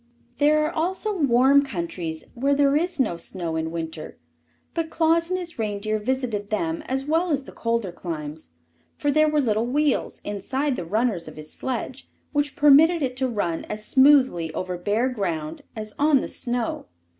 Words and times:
There 0.39 0.65
are 0.65 0.71
also 0.71 1.15
warm 1.15 1.61
countries 1.63 2.23
where 2.33 2.55
there 2.55 2.75
is 2.75 2.99
no 2.99 3.17
snow 3.17 3.55
in 3.55 3.69
winter, 3.69 4.17
but 4.73 4.89
Claus 4.89 5.29
and 5.29 5.37
his 5.37 5.59
reindeer 5.59 5.99
visited 5.99 6.49
them 6.49 6.81
as 6.87 7.05
well 7.05 7.29
as 7.29 7.43
the 7.43 7.51
colder 7.51 7.91
climes, 7.91 8.49
for 8.97 9.11
there 9.11 9.29
were 9.29 9.39
little 9.41 9.67
wheels 9.67 10.19
inside 10.21 10.75
the 10.75 10.85
runners 10.85 11.27
of 11.27 11.35
his 11.35 11.53
sledge 11.53 12.09
which 12.31 12.55
permitted 12.55 13.03
it 13.03 13.15
to 13.17 13.27
run 13.27 13.63
as 13.65 13.85
smoothly 13.85 14.51
over 14.55 14.75
bare 14.75 15.07
ground 15.07 15.61
as 15.75 15.93
on 15.99 16.21
the 16.21 16.27
snow. 16.27 16.87